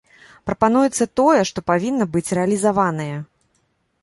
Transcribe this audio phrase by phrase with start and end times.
[0.49, 3.11] Прапануецца тое, што павінна быць рэалізаванае.